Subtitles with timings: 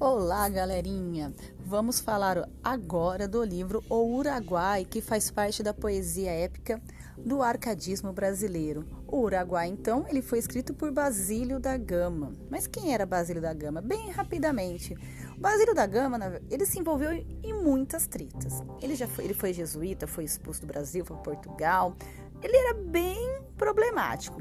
[0.00, 1.30] Olá, galerinha!
[1.58, 6.80] Vamos falar agora do livro O Uruguai, que faz parte da poesia épica
[7.18, 8.86] do arcadismo brasileiro.
[9.06, 12.34] O Uruguai, então, ele foi escrito por Basílio da Gama.
[12.48, 13.82] Mas quem era Basílio da Gama?
[13.82, 14.96] Bem rapidamente.
[15.36, 18.62] Basílio da Gama, ele se envolveu em muitas tretas.
[18.80, 21.94] Ele já foi, ele foi jesuíta, foi expulso do Brasil, foi para Portugal.
[22.42, 24.40] Ele era bem problemático.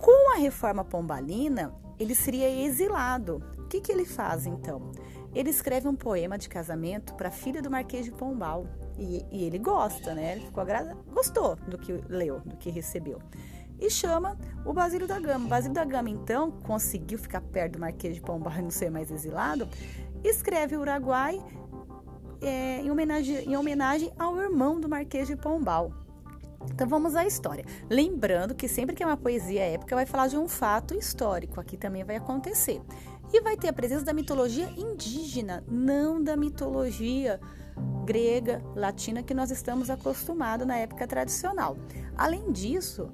[0.00, 3.42] Com a reforma pombalina, ele seria exilado.
[3.58, 4.92] O que, que ele faz então?
[5.34, 8.66] Ele escreve um poema de casamento para a filha do Marquês de Pombal.
[8.98, 10.32] E, e ele gosta, né?
[10.32, 10.96] Ele ficou agrada...
[11.12, 13.20] gostou do que leu, do que recebeu.
[13.80, 15.48] E chama o Basílio da Gama.
[15.48, 19.10] Basílio da Gama, então, conseguiu ficar perto do Marquês de Pombal e não ser mais
[19.10, 19.68] exilado.
[20.24, 21.40] Escreve o Uruguai
[22.40, 25.92] é, em, homenagem, em homenagem ao irmão do Marquês de Pombal,
[26.72, 27.64] então vamos à história.
[27.88, 31.76] Lembrando que sempre que é uma poesia épica vai falar de um fato histórico, aqui
[31.76, 32.80] também vai acontecer.
[33.32, 37.38] E vai ter a presença da mitologia indígena, não da mitologia
[38.04, 41.76] grega, latina que nós estamos acostumados na época tradicional.
[42.16, 43.10] Além disso,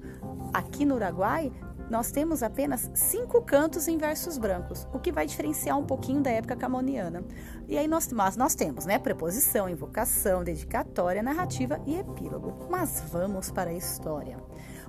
[0.53, 1.51] aqui no Uruguai
[1.89, 6.31] nós temos apenas cinco cantos em versos brancos, o que vai diferenciar um pouquinho da
[6.31, 7.23] época camoniana.
[7.67, 12.67] E aí nós, mas nós temos, né, preposição, invocação, dedicatória, narrativa e epílogo.
[12.69, 14.37] Mas vamos para a história.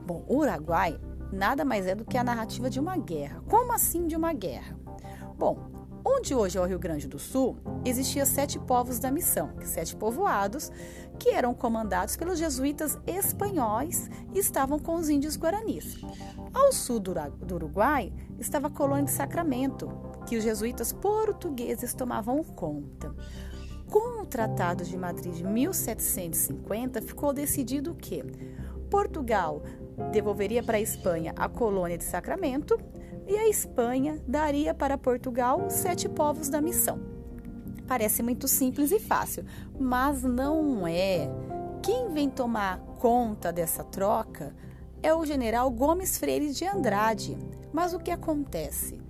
[0.06, 0.98] Bom, o Uruguai
[1.33, 3.42] nada mais é do que a narrativa de uma guerra.
[3.48, 4.78] Como assim de uma guerra?
[5.36, 5.75] Bom,
[6.08, 10.70] onde hoje é o Rio Grande do Sul, existia sete povos da missão, sete povoados,
[11.18, 16.00] que eram comandados pelos jesuítas espanhóis e estavam com os índios guaranis.
[16.54, 17.12] Ao sul do
[17.54, 19.90] Uruguai estava a colônia de Sacramento,
[20.28, 23.12] que os jesuítas portugueses tomavam conta.
[23.90, 28.22] Com o Tratado de Madrid de 1750, ficou decidido que
[28.88, 29.62] Portugal
[30.12, 32.78] devolveria para a Espanha a colônia de Sacramento
[33.27, 36.98] e a Espanha daria para Portugal sete povos da missão.
[37.86, 39.45] Parece muito simples e fácil,
[39.78, 41.28] mas não é.
[41.83, 44.55] Quem vem tomar conta dessa troca
[45.02, 47.36] é o general Gomes Freire de Andrade.
[47.73, 49.01] Mas o que acontece?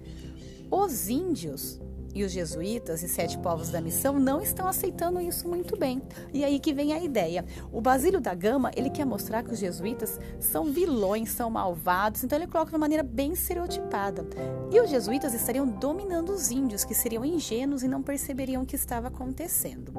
[0.71, 1.81] Os índios
[2.17, 6.01] e os jesuítas e sete povos da missão não estão aceitando isso muito bem.
[6.33, 7.45] E aí que vem a ideia.
[7.71, 12.39] O Basílio da Gama, ele quer mostrar que os jesuítas são vilões, são malvados, então
[12.39, 14.27] ele coloca de uma maneira bem estereotipada.
[14.73, 18.77] E os jesuítas estariam dominando os índios, que seriam ingênuos e não perceberiam o que
[18.77, 19.93] estava acontecendo.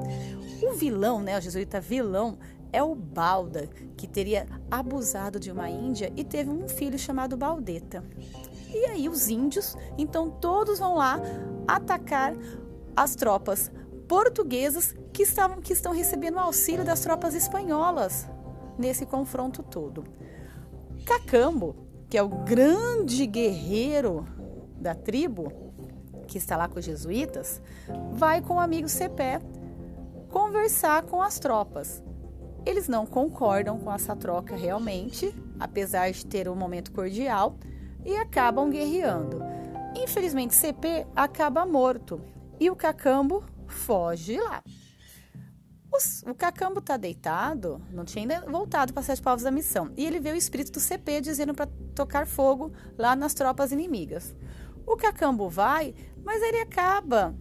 [0.60, 2.36] O vilão, né, o jesuíta vilão,
[2.72, 8.02] é o Balda, que teria abusado de uma índia e teve um filho chamado Baldeta.
[8.70, 11.20] E aí os índios, então todos vão lá
[11.68, 12.34] atacar
[12.96, 13.70] as tropas
[14.08, 18.26] portuguesas que estavam que estão recebendo auxílio das tropas espanholas
[18.78, 20.04] nesse confronto todo.
[21.04, 21.76] Cacambo,
[22.08, 24.26] que é o grande guerreiro
[24.76, 25.52] da tribo,
[26.26, 27.60] que está lá com os jesuítas,
[28.12, 29.40] vai com o amigo Cepé
[30.30, 32.02] conversar com as tropas.
[32.64, 37.56] Eles não concordam com essa troca realmente, apesar de ter um momento cordial,
[38.04, 39.42] e acabam guerreando.
[39.94, 42.20] Infelizmente, CP acaba morto
[42.60, 44.62] e o Cacambo foge lá.
[45.90, 50.04] O, o Cacambo está deitado, não tinha ainda voltado para Sete Povos da Missão, e
[50.04, 54.34] ele vê o espírito do CP dizendo para tocar fogo lá nas tropas inimigas.
[54.86, 57.34] O Cacambo vai, mas ele acaba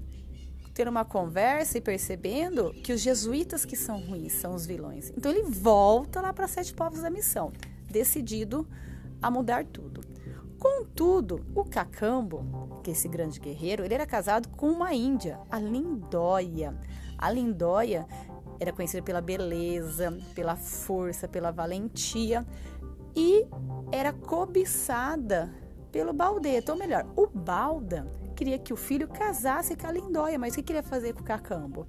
[0.74, 5.12] tendo uma conversa e percebendo que os jesuítas que são ruins são os vilões.
[5.18, 7.52] Então ele volta lá para Sete Povos da Missão,
[7.90, 8.68] decidido
[9.22, 10.02] a mudar tudo.
[10.98, 15.60] Contudo, o Cacambo, que é esse grande guerreiro, ele era casado com uma índia, a
[15.60, 16.76] Lindóia.
[17.16, 18.08] A Lindóia
[18.60, 22.44] era conhecida pela beleza, pela força, pela valentia
[23.16, 23.46] e
[23.92, 25.54] era cobiçada
[25.92, 30.54] pelo Baldeta, ou melhor, o Balda queria que o filho casasse com a Lindóia, mas
[30.54, 31.86] o que queria fazer com o Cacambo?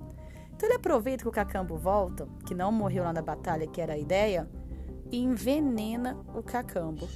[0.54, 3.94] Então ele aproveita que o Cacambo volta, que não morreu lá na batalha, que era
[3.94, 4.46] a ideia,
[5.10, 7.08] e envenena o Cacambo.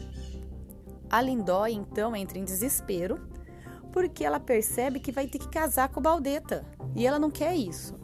[1.13, 3.21] A Lindóia então entra em desespero
[3.93, 6.65] porque ela percebe que vai ter que casar com o Baldeta
[6.97, 7.95] e ela não quer isso.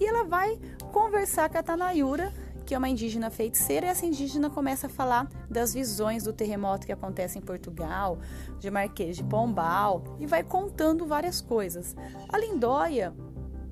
[0.00, 0.58] E ela vai
[0.92, 2.32] conversar com a Tanayura,
[2.66, 6.86] que é uma indígena feiticeira, e essa indígena começa a falar das visões do terremoto
[6.86, 8.18] que acontece em Portugal,
[8.58, 11.94] de Marquês de Pombal, e vai contando várias coisas.
[12.28, 13.14] A Lindóia,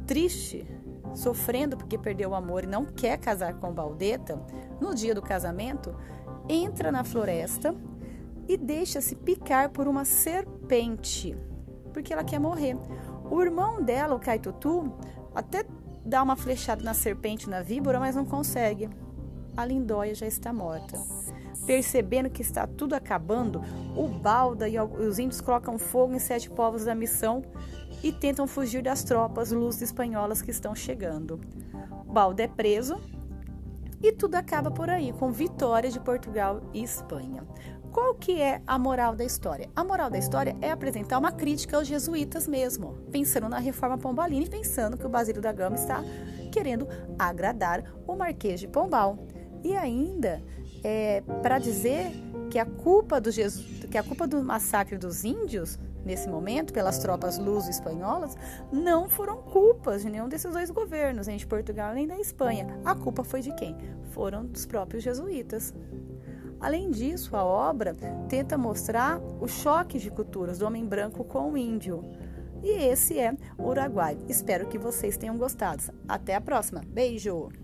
[0.07, 0.65] triste,
[1.15, 4.41] sofrendo porque perdeu o amor e não quer casar com o Baldeta,
[4.81, 5.93] no dia do casamento,
[6.49, 7.75] entra na floresta
[8.49, 11.37] e deixa-se picar por uma serpente,
[11.93, 12.77] porque ela quer morrer.
[13.31, 14.93] O irmão dela, o Caitutu,
[15.35, 15.65] até
[16.05, 18.89] dá uma flechada na serpente, na víbora, mas não consegue.
[19.57, 20.99] A lindóia já está morta.
[21.67, 23.63] Percebendo que está tudo acabando,
[23.97, 27.43] o Balda e os índios colocam fogo em sete povos da missão
[28.03, 31.41] e tentam fugir das tropas luz espanholas que estão chegando.
[32.07, 33.01] Baldo é preso
[34.03, 37.47] e tudo acaba por aí, com vitória de Portugal e Espanha.
[37.93, 39.69] Qual que é a moral da história?
[39.77, 44.47] A moral da história é apresentar uma crítica aos jesuítas mesmo, pensando na reforma pombalina
[44.47, 46.03] e pensando que o Basílio da Gama está
[46.51, 46.89] querendo
[47.19, 49.19] agradar o Marquês de Pombal.
[49.63, 50.43] E ainda,
[50.83, 52.13] é, para dizer
[52.51, 56.99] que a culpa do Jesus, que a culpa do massacre dos índios nesse momento pelas
[56.99, 58.37] tropas luso espanholas
[58.73, 62.67] não foram culpas de nenhum desses dois governos, nem de Portugal nem da Espanha.
[62.85, 63.77] A culpa foi de quem?
[64.11, 65.75] Foram dos próprios jesuítas.
[66.61, 67.97] Além disso, a obra
[68.29, 72.05] tenta mostrar o choque de culturas do homem branco com o índio.
[72.63, 74.17] E esse é o Uruguai.
[74.29, 75.83] Espero que vocês tenham gostado.
[76.07, 76.81] Até a próxima.
[76.87, 77.62] Beijo!